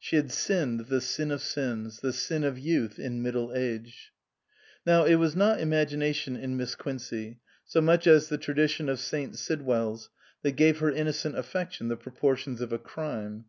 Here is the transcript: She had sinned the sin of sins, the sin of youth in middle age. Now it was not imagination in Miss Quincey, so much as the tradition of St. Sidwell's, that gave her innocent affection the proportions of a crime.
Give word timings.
She 0.00 0.16
had 0.16 0.32
sinned 0.32 0.88
the 0.88 1.00
sin 1.00 1.30
of 1.30 1.40
sins, 1.40 2.00
the 2.00 2.12
sin 2.12 2.42
of 2.42 2.58
youth 2.58 2.98
in 2.98 3.22
middle 3.22 3.52
age. 3.54 4.12
Now 4.84 5.04
it 5.04 5.14
was 5.14 5.36
not 5.36 5.60
imagination 5.60 6.34
in 6.34 6.56
Miss 6.56 6.74
Quincey, 6.74 7.38
so 7.64 7.80
much 7.80 8.08
as 8.08 8.28
the 8.28 8.38
tradition 8.38 8.88
of 8.88 8.98
St. 8.98 9.36
Sidwell's, 9.38 10.10
that 10.42 10.56
gave 10.56 10.80
her 10.80 10.90
innocent 10.90 11.38
affection 11.38 11.86
the 11.86 11.96
proportions 11.96 12.60
of 12.60 12.72
a 12.72 12.78
crime. 12.80 13.44